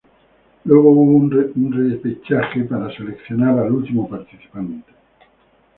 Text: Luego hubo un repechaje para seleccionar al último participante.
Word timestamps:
Luego 0.63 0.93
hubo 0.93 1.13
un 1.15 1.71
repechaje 1.71 2.63
para 2.63 2.89
seleccionar 2.91 3.59
al 3.59 3.71
último 3.71 4.09
participante. 4.09 4.91